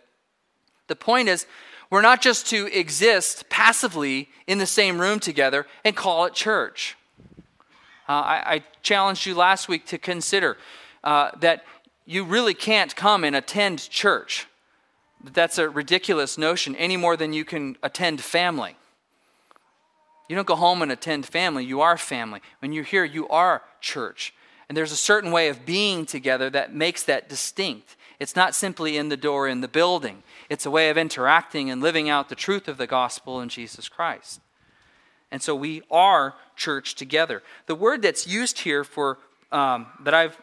[0.88, 1.45] The point is,
[1.89, 6.98] we're not just to exist passively in the same room together and call it church.
[8.08, 10.58] Uh, I, I, challenged you last week to consider
[11.04, 11.63] uh, that
[12.06, 14.48] you really can't come and attend church.
[15.24, 18.76] That's a ridiculous notion any more than you can attend family.
[20.29, 22.39] You don't go home and attend family, you are family.
[22.59, 24.33] When you're here, you are church.
[24.69, 27.97] And there's a certain way of being together that makes that distinct.
[28.19, 31.81] It's not simply in the door in the building, it's a way of interacting and
[31.81, 34.39] living out the truth of the gospel in Jesus Christ.
[35.31, 37.43] And so we are church together.
[37.65, 39.19] The word that's used here for,
[39.51, 40.39] um, that I've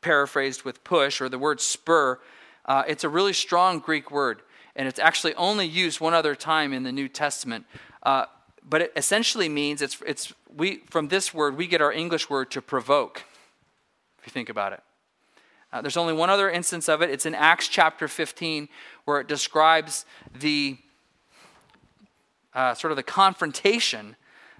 [0.00, 2.18] paraphrased with push, or the word spur,
[2.66, 4.42] uh, it's a really strong Greek word.
[4.74, 7.66] And it's actually only used one other time in the New Testament.
[8.02, 8.26] Uh,
[8.68, 12.50] but it essentially means it's, it's we, from this word, we get our English word
[12.52, 13.22] to provoke,
[14.18, 14.82] if you think about it.
[15.72, 17.10] Uh, there's only one other instance of it.
[17.10, 18.68] It's in Acts chapter 15,
[19.04, 20.04] where it describes
[20.38, 20.76] the
[22.54, 24.16] uh, sort of the confrontation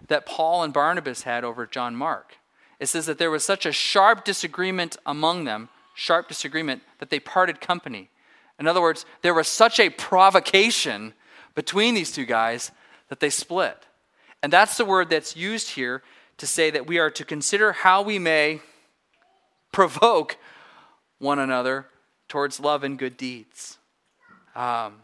[0.09, 2.37] that Paul and Barnabas had over John Mark.
[2.81, 7.21] It says that there was such a sharp disagreement among them, sharp disagreement, that they
[7.21, 8.09] parted company.
[8.59, 11.13] In other words, there was such a provocation
[11.55, 12.73] between these two guys
[13.09, 13.87] that they split.
[14.43, 16.03] And that's the word that's used here
[16.39, 18.61] to say that we are to consider how we may
[19.71, 20.37] provoke
[21.19, 21.87] one another
[22.29, 23.79] towards love and good deeds.
[24.57, 24.95] Um,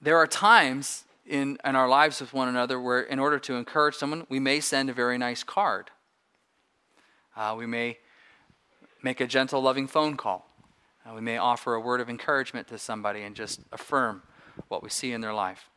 [0.00, 3.94] there are times in, in our lives with one another where, in order to encourage
[3.94, 5.90] someone, we may send a very nice card.
[7.36, 7.98] Uh, we may
[9.02, 10.48] make a gentle, loving phone call.
[11.04, 14.22] Uh, we may offer a word of encouragement to somebody and just affirm
[14.68, 15.70] what we see in their life.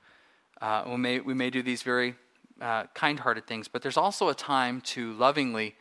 [0.62, 2.16] Uh, we, may, we may do these very
[2.62, 5.76] uh, kind hearted things, but there's also a time to lovingly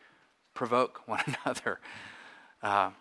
[0.53, 1.79] provoke one another.
[2.63, 2.91] Uh,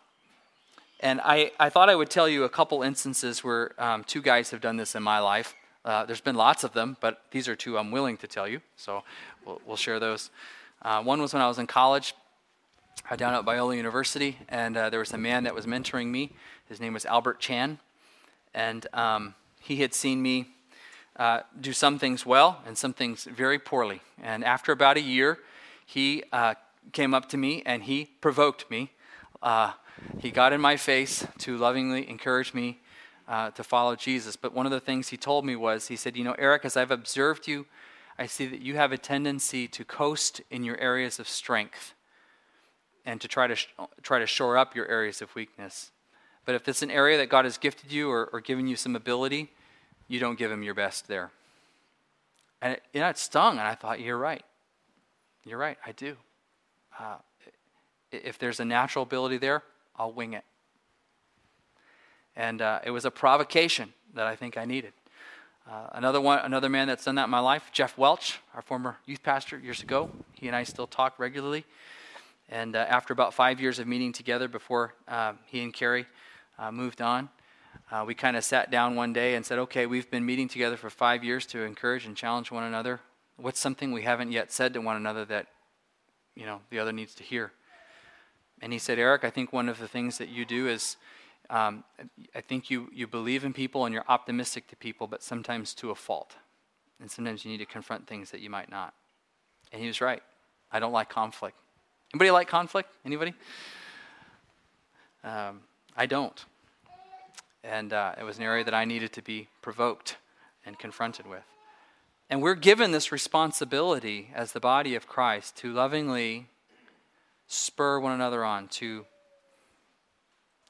[1.01, 4.51] and I, I thought I would tell you a couple instances where um, two guys
[4.51, 5.55] have done this in my life.
[5.85, 8.61] Uh, there's been lots of them, but these are two I'm willing to tell you,
[8.77, 9.05] so
[9.47, 10.31] we'll, we'll share those.
[10.83, 12.15] Uh, one was when I was in college
[13.09, 16.33] uh, down at Biola University, and uh, there was a man that was mentoring me.
[16.69, 17.79] His name was Albert Chan,
[18.53, 20.49] and um, he had seen me
[21.19, 24.01] uh, do some things well and some things very poorly.
[24.23, 25.39] And after about a year,
[25.85, 26.55] he uh,
[26.93, 28.93] came up to me and he provoked me.
[29.43, 29.73] Uh,
[30.19, 32.79] he got in my face to lovingly encourage me
[33.27, 34.37] uh, to follow Jesus.
[34.37, 36.77] But one of the things he told me was, he said, You know, Eric, as
[36.77, 37.67] I've observed you,
[38.19, 41.95] I see that you have a tendency to coast in your areas of strength
[43.05, 43.69] and to try to, sh-
[44.03, 45.91] try to shore up your areas of weakness.
[46.45, 48.97] But if it's an area that God has gifted you or, or given you some
[48.97, 49.51] ability,
[50.09, 51.31] you don't give him your best there.
[52.61, 54.45] And it, you know, it stung, and I thought, you're right.
[55.45, 56.17] You're right, I do.
[56.99, 57.17] Uh,
[58.11, 59.63] if there's a natural ability there,
[59.97, 60.45] I'll wing it.
[62.35, 64.93] And uh, it was a provocation that I think I needed.
[65.71, 68.97] Uh, another one, another man that's done that in my life, Jeff Welch, our former
[69.05, 70.11] youth pastor years ago.
[70.33, 71.65] He and I still talk regularly.
[72.49, 76.07] And uh, after about five years of meeting together before uh, he and Carrie
[76.59, 77.29] uh, moved on,
[77.91, 80.77] uh, we kind of sat down one day and said, okay, we've been meeting together
[80.77, 83.01] for five years to encourage and challenge one another.
[83.37, 85.47] What's something we haven't yet said to one another that,
[86.35, 87.53] you know, the other needs to hear?
[88.61, 90.97] And he said, Eric, I think one of the things that you do is
[91.49, 91.85] um,
[92.35, 95.91] I think you, you believe in people and you're optimistic to people, but sometimes to
[95.91, 96.37] a fault.
[97.01, 98.93] And sometimes you need to confront things that you might not.
[99.73, 100.23] And he was right.
[100.71, 101.57] I don't like conflict.
[102.13, 102.91] Anybody like conflict?
[103.05, 103.35] Anybody?
[105.25, 105.61] Um,
[105.97, 106.45] I don't.
[107.65, 110.17] And uh, it was an area that I needed to be provoked
[110.65, 111.45] and confronted with.
[112.31, 116.47] And we're given this responsibility as the body of Christ to lovingly
[117.47, 119.07] spur one another on, to,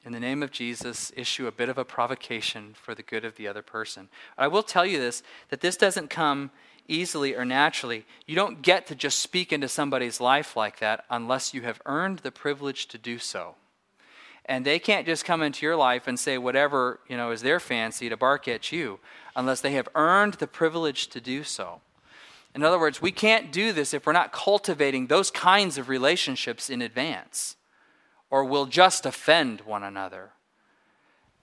[0.05, 3.35] in the name of Jesus, issue a bit of a provocation for the good of
[3.35, 4.07] the other person.
[4.37, 6.51] I will tell you this that this doesn't come
[6.87, 8.05] easily or naturally.
[8.25, 12.19] You don't get to just speak into somebody's life like that unless you have earned
[12.19, 13.55] the privilege to do so.
[14.49, 17.59] And they can't just come into your life and say whatever, you know, is their
[17.59, 18.99] fancy to bark at you
[19.35, 21.81] unless they have earned the privilege to do so.
[22.55, 26.67] In other words, we can't do this if we're not cultivating those kinds of relationships
[26.67, 27.57] in advance,
[28.31, 30.31] or we'll just offend one another.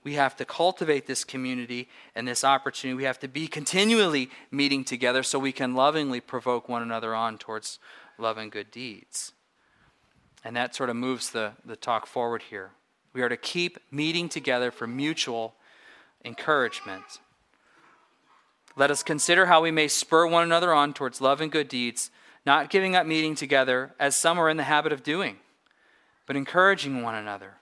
[0.03, 2.97] We have to cultivate this community and this opportunity.
[2.97, 7.39] We have to be continually meeting together so we can lovingly provoke one another on
[7.39, 7.79] towards
[8.19, 9.33] love and good deeds.
[10.43, 12.73] And that sort of moves the, the talk forward here.
[13.17, 15.55] We are to keep meeting together for mutual
[16.23, 17.03] encouragement.
[18.77, 22.11] Let us consider how we may spur one another on towards love and good deeds,
[22.45, 25.37] not giving up meeting together, as some are in the habit of doing,
[26.27, 27.55] but encouraging one another.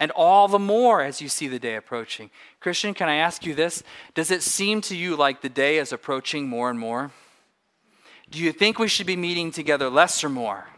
[0.00, 2.30] And all the more as you see the day approaching.
[2.58, 3.84] Christian, can I ask you this?
[4.14, 7.12] Does it seem to you like the day is approaching more and more?
[8.32, 10.70] Do you think we should be meeting together less or more?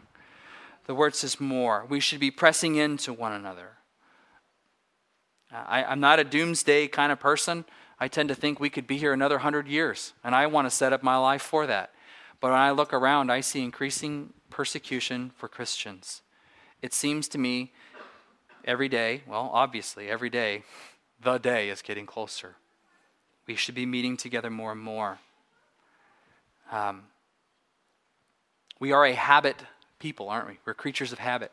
[0.85, 1.87] The word says more.
[1.89, 3.79] We should be pressing into one another.
[5.55, 7.65] I, am not a doomsday kind of person.
[8.01, 10.71] I tend to think we could be here another hundred years, and I want to
[10.71, 11.93] set up my life for that.
[12.41, 16.23] But when I look around, I see increasing persecution for Christians.
[16.83, 17.73] It seems to me
[18.65, 20.65] every day, well, obviously, every day,
[21.23, 22.57] the day is getting closer.
[23.47, 25.19] We should be meeting together more and more.
[26.73, 27.05] Um,
[28.81, 29.65] we are a habit
[29.99, 30.59] people, aren't we?
[30.65, 31.53] We're creatures of habit.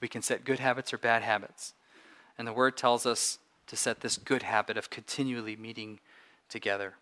[0.00, 1.72] We can set good habits or bad habits.
[2.38, 6.00] And the word tells us to set this good habit of continually meeting
[6.48, 6.94] together.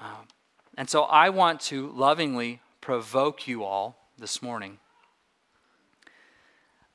[0.00, 0.28] Um,
[0.76, 4.78] and so I want to lovingly provoke you all this morning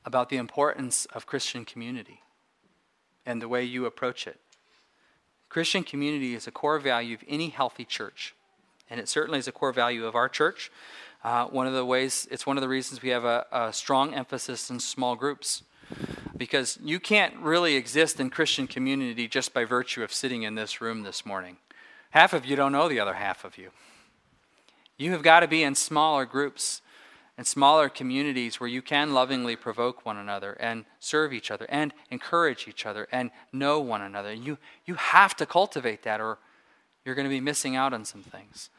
[0.04, 2.22] about the importance of Christian community
[3.26, 4.40] and the way you approach it.
[5.48, 8.34] Christian community is a core value of any healthy church,
[8.90, 10.70] and it certainly is a core value of our church.
[11.24, 14.14] Uh, one of the ways, it's one of the reasons we have a, a strong
[14.14, 15.62] emphasis in small groups
[16.36, 20.80] because you can't really exist in Christian community just by virtue of sitting in this
[20.80, 21.56] room this morning.
[22.10, 23.70] Half of you don't know the other half of you.
[24.96, 26.80] You have got to be in smaller groups
[27.36, 31.94] and smaller communities where you can lovingly provoke one another and serve each other and
[32.10, 34.32] encourage each other and know one another.
[34.32, 36.38] You, you have to cultivate that or
[37.04, 38.70] you're going to be missing out on some things.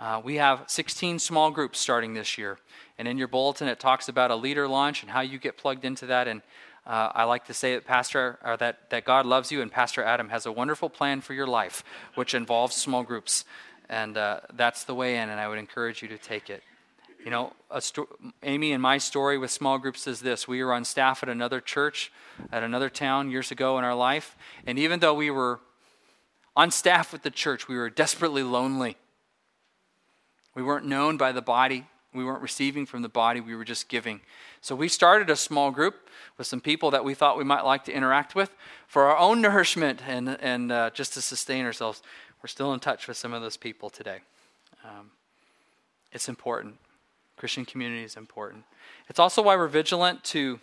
[0.00, 2.58] Uh, we have 16 small groups starting this year.
[2.98, 5.84] And in your bulletin, it talks about a leader launch and how you get plugged
[5.84, 6.28] into that.
[6.28, 6.42] And
[6.86, 10.02] uh, I like to say that Pastor, or that, that God loves you, and Pastor
[10.02, 11.82] Adam has a wonderful plan for your life,
[12.14, 13.44] which involves small groups.
[13.88, 16.62] And uh, that's the way in, and I would encourage you to take it.
[17.24, 18.08] You know, sto-
[18.42, 21.60] Amy and my story with small groups is this we were on staff at another
[21.60, 22.12] church,
[22.52, 24.36] at another town years ago in our life.
[24.66, 25.60] And even though we were
[26.54, 28.98] on staff with the church, we were desperately lonely.
[30.54, 31.86] We weren't known by the body.
[32.14, 34.20] We weren't receiving from the body, we were just giving.
[34.60, 37.84] So we started a small group with some people that we thought we might like
[37.86, 38.54] to interact with
[38.86, 42.02] for our own nourishment and, and uh, just to sustain ourselves.
[42.40, 44.18] We're still in touch with some of those people today.
[44.84, 45.10] Um,
[46.12, 46.76] it's important.
[47.36, 48.62] Christian community is important.
[49.08, 50.60] It's also why we're vigilant to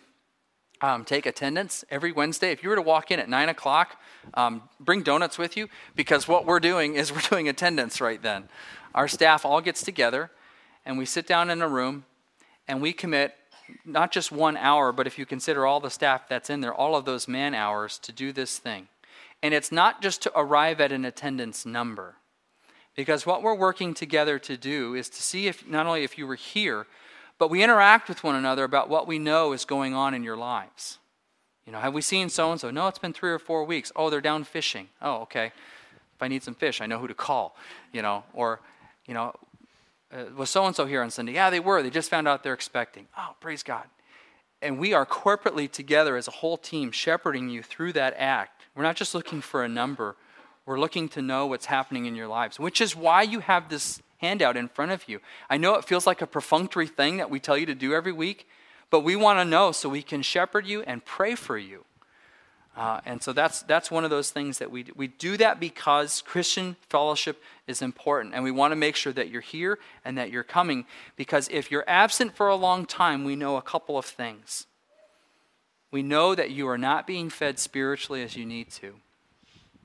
[0.82, 2.50] um, take attendance every Wednesday.
[2.50, 4.00] If you were to walk in at 9 o'clock,
[4.34, 8.48] um, bring donuts with you because what we're doing is we're doing attendance right then.
[8.94, 10.30] Our staff all gets together
[10.84, 12.04] and we sit down in a room
[12.68, 13.34] and we commit
[13.84, 16.94] not just one hour, but if you consider all the staff that's in there, all
[16.94, 18.88] of those man hours to do this thing.
[19.42, 22.16] And it's not just to arrive at an attendance number.
[22.94, 26.26] Because what we're working together to do is to see if not only if you
[26.26, 26.86] were here,
[27.38, 30.36] but we interact with one another about what we know is going on in your
[30.36, 30.98] lives.
[31.66, 32.70] You know, have we seen so and so?
[32.70, 33.92] No, it's been three or four weeks.
[33.94, 34.88] Oh, they're down fishing.
[35.00, 35.46] Oh, okay.
[35.46, 37.56] If I need some fish, I know who to call.
[37.92, 38.60] You know, or,
[39.06, 39.34] you know,
[40.12, 41.32] uh, was so and so here on Sunday?
[41.32, 41.82] Yeah, they were.
[41.82, 43.06] They just found out they're expecting.
[43.16, 43.84] Oh, praise God.
[44.60, 48.62] And we are corporately together as a whole team shepherding you through that act.
[48.74, 50.16] We're not just looking for a number,
[50.64, 54.00] we're looking to know what's happening in your lives, which is why you have this
[54.22, 55.20] handout in front of you.
[55.50, 58.12] I know it feels like a perfunctory thing that we tell you to do every
[58.12, 58.48] week,
[58.88, 61.84] but we want to know so we can shepherd you and pray for you.
[62.74, 66.22] Uh, and so that's, that's one of those things that we, we do that because
[66.22, 68.34] Christian fellowship is important.
[68.34, 70.86] And we want to make sure that you're here and that you're coming.
[71.14, 74.66] Because if you're absent for a long time, we know a couple of things.
[75.90, 78.94] We know that you are not being fed spiritually as you need to,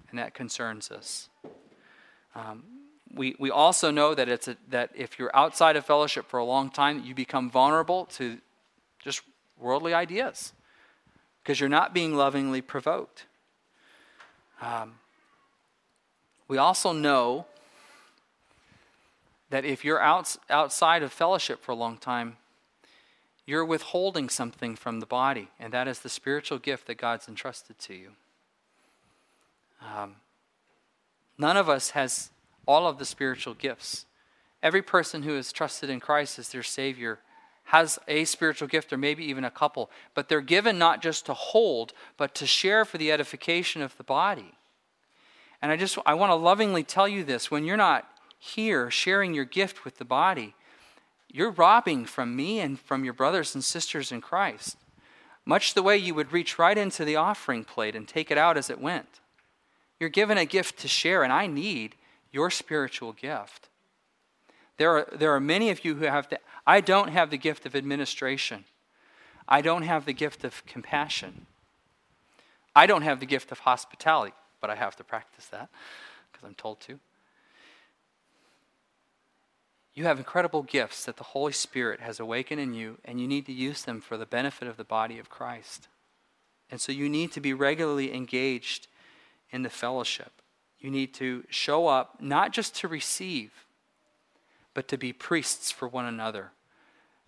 [0.09, 1.27] and that concerns us.
[2.33, 2.63] Um,
[3.17, 6.45] we, we also know that, it's a, that if you're outside of fellowship for a
[6.45, 8.37] long time, you become vulnerable to
[9.03, 9.21] just
[9.59, 10.53] worldly ideas
[11.41, 13.25] because you're not being lovingly provoked.
[14.61, 14.95] Um,
[16.47, 17.45] we also know
[19.49, 22.37] that if you're out, outside of fellowship for a long time,
[23.45, 27.79] you're withholding something from the body, and that is the spiritual gift that God's entrusted
[27.79, 28.09] to you.
[29.81, 30.17] Um,
[31.37, 32.29] none of us has
[32.67, 34.05] all of the spiritual gifts.
[34.61, 37.19] Every person who is trusted in Christ as their Savior
[37.65, 41.33] has a spiritual gift or maybe even a couple, but they're given not just to
[41.33, 44.53] hold, but to share for the edification of the body.
[45.61, 48.07] And I just I want to lovingly tell you this when you're not
[48.39, 50.55] here sharing your gift with the body,
[51.29, 54.77] you're robbing from me and from your brothers and sisters in Christ.
[55.45, 58.57] Much the way you would reach right into the offering plate and take it out
[58.57, 59.19] as it went.
[59.99, 61.95] You're given a gift to share, and I need
[62.37, 63.67] your spiritual gift.
[64.77, 67.65] There are, there are many of you who have to, I don't have the gift
[67.65, 68.65] of administration.
[69.47, 71.47] I don't have the gift of compassion.
[72.75, 75.69] I don't have the gift of hospitality, but I have to practice that
[76.31, 76.99] because I'm told to.
[79.95, 83.47] You have incredible gifts that the Holy Spirit has awakened in you, and you need
[83.47, 85.87] to use them for the benefit of the body of Christ.
[86.69, 88.85] And so you need to be regularly engaged
[89.49, 90.33] in the fellowship.
[90.79, 93.51] You need to show up not just to receive,
[94.73, 96.51] but to be priests for one another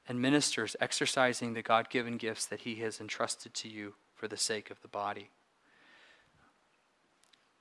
[0.08, 4.38] and ministers exercising the God given gifts that He has entrusted to you for the
[4.38, 5.30] sake of the body.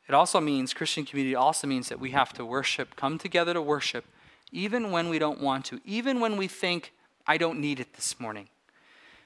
[0.09, 3.61] It also means, Christian community also means that we have to worship, come together to
[3.61, 4.07] worship,
[4.51, 6.95] even when we don't want to, even when we think,
[7.27, 8.49] I don't need it this morning.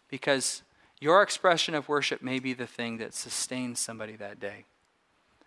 [0.09, 0.63] Because
[1.01, 4.65] your expression of worship may be the thing that sustains somebody that day.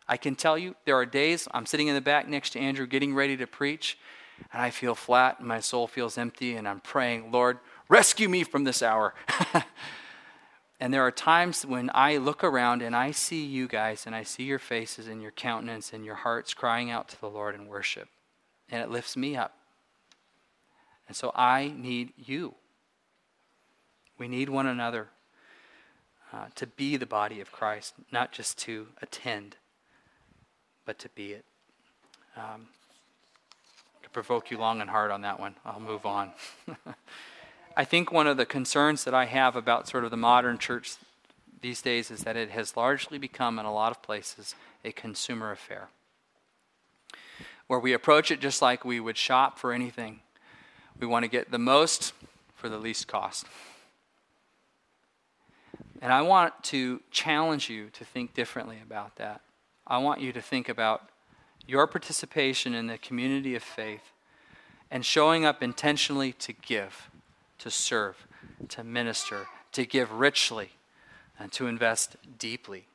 [0.08, 2.86] I can tell you, there are days I'm sitting in the back next to Andrew
[2.86, 3.98] getting ready to preach,
[4.52, 8.44] and I feel flat and my soul feels empty, and I'm praying, Lord, rescue me
[8.44, 9.16] from this hour.
[10.80, 14.24] and there are times when I look around and I see you guys, and I
[14.24, 17.68] see your faces and your countenance and your hearts crying out to the Lord in
[17.68, 18.08] worship,
[18.70, 19.58] and it lifts me up.
[21.08, 22.56] And so I need you.
[24.18, 25.10] We need one another
[26.32, 29.58] uh, to be the body of Christ, not just to attend,
[30.86, 31.46] but to be it.
[32.38, 32.68] Um,
[34.16, 35.56] provoke you long and hard on that one.
[35.66, 36.32] I'll move on.
[37.76, 40.96] I think one of the concerns that I have about sort of the modern church
[41.60, 44.56] these days is that it has largely become, in a lot of places,
[44.86, 45.90] a consumer affair.
[47.68, 50.22] Where we approach it just like we would shop for anything.
[50.98, 52.14] We want to get the most
[52.56, 53.46] for the least cost.
[56.02, 59.42] And I want to challenge you to think differently about that.
[59.88, 61.10] I want you to think about
[61.68, 64.12] your participation in the community of faith
[64.90, 67.10] and showing up intentionally to give,
[67.60, 68.28] to serve,
[68.70, 70.72] to minister, to give richly,
[71.40, 72.86] and to invest deeply.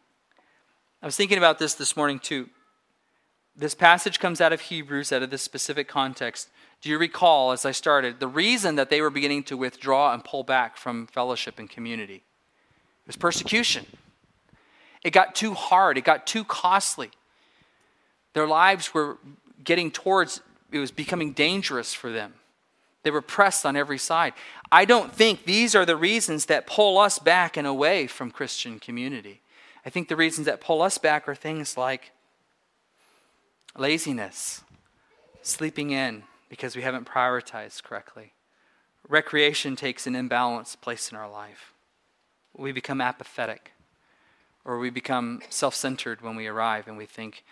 [1.03, 2.49] I was thinking about this this morning too.
[3.57, 6.49] This passage comes out of Hebrews, out of this specific context.
[6.81, 10.25] Do you recall, as I started, the reason that they were beginning to withdraw and
[10.25, 12.15] pull back from fellowship and community?
[12.15, 13.87] It was persecution.
[15.03, 17.11] It got too hard, it got too costly.
[18.35, 19.19] Their lives were
[19.65, 20.41] getting towards,
[20.71, 22.35] it was becoming dangerous for them.
[23.03, 24.35] They were pressed on every side.
[24.71, 28.79] I don't think these are the reasons that pull us back and away from Christian
[28.79, 29.41] community.
[29.85, 32.13] I think the reasons that pull us back are things like
[33.77, 34.63] laziness,
[35.41, 38.35] sleeping in because we haven't prioritized correctly.
[39.09, 41.73] Recreation takes an imbalanced place in our life.
[42.55, 43.73] We become apathetic,
[44.65, 47.45] or we become self centered when we arrive and we think,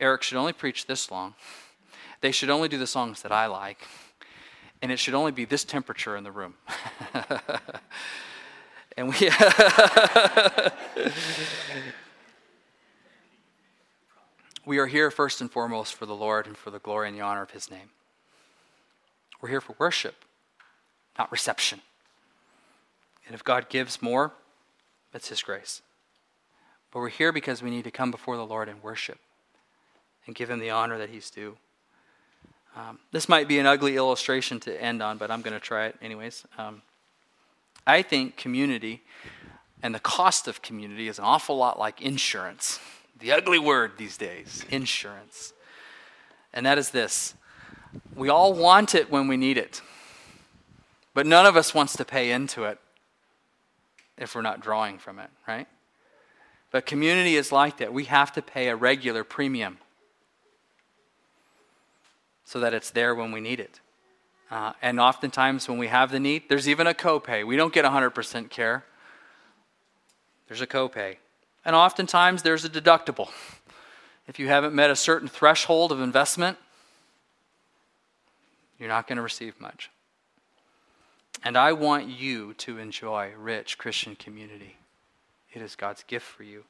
[0.00, 1.34] Eric should only preach this long.
[2.20, 3.86] They should only do the songs that I like.
[4.80, 6.54] And it should only be this temperature in the room.
[8.96, 9.16] and we.
[14.64, 17.22] we are here first and foremost for the Lord and for the glory and the
[17.22, 17.90] honor of His name.
[19.40, 20.24] We're here for worship,
[21.18, 21.80] not reception.
[23.26, 24.32] And if God gives more,
[25.12, 25.82] that's His grace.
[26.92, 29.18] But we're here because we need to come before the Lord and worship
[30.26, 31.56] and give him the honor that he's due.
[32.76, 35.86] Um, this might be an ugly illustration to end on, but I'm going to try
[35.86, 36.44] it anyways.
[36.56, 36.82] Um,
[37.86, 39.02] I think community
[39.82, 42.80] And the cost of community is an awful lot like insurance.
[43.20, 45.52] The ugly word these days insurance.
[46.52, 47.34] And that is this
[48.14, 49.80] we all want it when we need it,
[51.14, 52.78] but none of us wants to pay into it
[54.18, 55.66] if we're not drawing from it, right?
[56.70, 57.92] But community is like that.
[57.92, 59.78] We have to pay a regular premium
[62.44, 63.80] so that it's there when we need it.
[64.50, 67.46] Uh, and oftentimes, when we have the need, there's even a copay.
[67.46, 68.84] We don't get 100% care,
[70.46, 71.16] there's a copay.
[71.64, 73.28] And oftentimes, there's a deductible.
[74.26, 76.56] If you haven't met a certain threshold of investment,
[78.78, 79.90] you're not going to receive much.
[81.44, 84.76] And I want you to enjoy rich Christian community.
[85.52, 86.64] It is God's gift for you.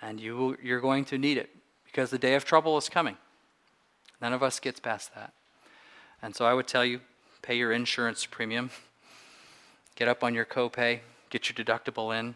[0.00, 1.50] And you, you're going to need it
[1.84, 3.16] because the day of trouble is coming.
[4.20, 5.32] None of us gets past that.
[6.22, 7.00] And so I would tell you
[7.42, 8.70] pay your insurance premium,
[9.96, 12.34] get up on your copay, get your deductible in,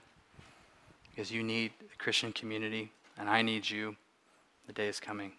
[1.11, 3.97] because you need the Christian community, and I need you.
[4.67, 5.33] The day is coming.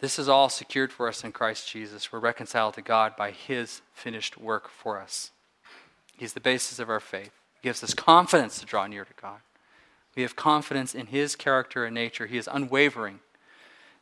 [0.00, 2.10] This is all secured for us in Christ Jesus.
[2.10, 5.30] We're reconciled to God by His finished work for us.
[6.16, 7.32] He's the basis of our faith.
[7.64, 9.38] Gives us confidence to draw near to God.
[10.14, 12.26] We have confidence in His character and nature.
[12.26, 13.20] He is unwavering.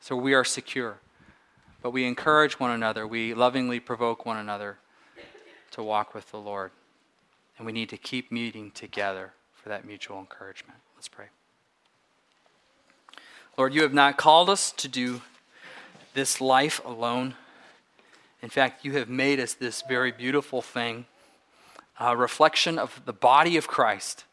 [0.00, 0.98] So we are secure.
[1.80, 3.06] But we encourage one another.
[3.06, 4.78] We lovingly provoke one another
[5.70, 6.72] to walk with the Lord.
[7.56, 10.80] And we need to keep meeting together for that mutual encouragement.
[10.96, 11.26] Let's pray.
[13.56, 15.20] Lord, you have not called us to do
[16.14, 17.36] this life alone.
[18.42, 21.06] In fact, you have made us this very beautiful thing,
[21.98, 24.24] a reflection of the body of Christ.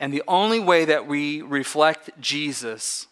[0.00, 3.08] And the only way that we reflect Jesus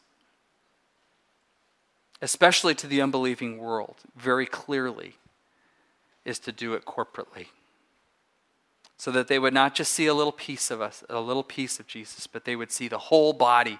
[2.23, 5.17] especially to the unbelieving world, very clearly,
[6.25, 7.47] is to do it corporately.
[8.99, 11.79] So that they would not just see a little piece of us, a little piece
[11.79, 13.79] of Jesus, but they would see the whole body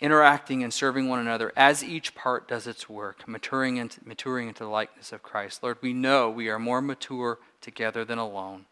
[0.00, 4.64] interacting and serving one another as each part does its work, maturing into, maturing into
[4.64, 5.62] the likeness of Christ.
[5.62, 8.64] Lord, we know we are more mature together than alone.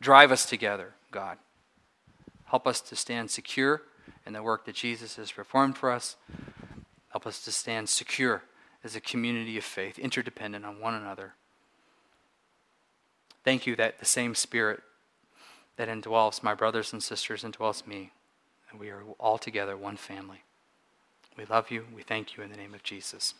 [0.00, 1.38] Drive us together, God.
[2.46, 3.82] Help us to stand secure
[4.24, 6.16] in the work that Jesus has performed for us.
[7.10, 8.44] Help us to stand secure
[8.84, 11.34] as a community of faith, interdependent on one another.
[13.44, 14.80] Thank you that the same Spirit
[15.76, 18.12] that indwells my brothers and sisters indwells me,
[18.70, 20.42] and we are all together one family.
[21.38, 21.84] We love you.
[21.94, 23.34] We thank you in the name of Jesus.